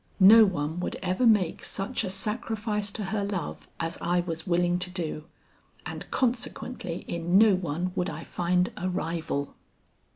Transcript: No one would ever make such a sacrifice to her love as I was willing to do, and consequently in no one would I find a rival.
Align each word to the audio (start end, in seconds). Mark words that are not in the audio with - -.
No 0.19 0.45
one 0.45 0.79
would 0.79 0.95
ever 1.03 1.27
make 1.27 1.63
such 1.63 2.03
a 2.03 2.09
sacrifice 2.09 2.89
to 2.89 3.03
her 3.13 3.23
love 3.23 3.67
as 3.79 3.99
I 4.01 4.21
was 4.21 4.47
willing 4.47 4.79
to 4.79 4.89
do, 4.89 5.25
and 5.85 6.09
consequently 6.09 7.05
in 7.07 7.37
no 7.37 7.53
one 7.53 7.91
would 7.93 8.09
I 8.09 8.23
find 8.23 8.71
a 8.75 8.89
rival. 8.89 9.55